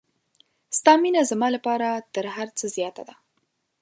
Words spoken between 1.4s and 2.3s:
لپاره تر